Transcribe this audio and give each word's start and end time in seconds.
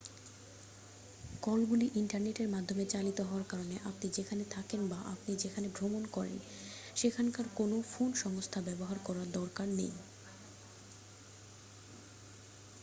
কলগুলি 1.43 1.87
ইন্টারনেটের 1.95 2.47
মাধ্যমে 2.49 2.83
চালিত 2.85 3.19
হওয়ার 3.21 3.45
কারণে 3.51 3.75
আপনি 3.89 4.07
যেখানে 4.17 4.43
থাকেন 4.51 4.81
বা 4.89 4.99
আপনি 5.13 5.31
যেখানে 5.43 5.67
ভ্রমণ 5.75 6.03
করেন 6.11 6.37
সেখানকার 6.95 7.45
কোনও 7.55 7.77
ফোন 7.91 8.09
সংস্থা 8.15 8.59
ব্যবহার 8.67 8.97
করার 9.07 9.27
দরকার 9.31 9.67
নেই 9.71 9.93